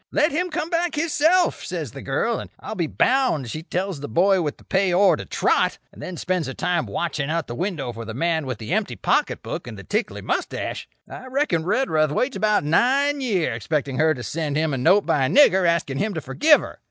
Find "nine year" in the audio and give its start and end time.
12.63-13.53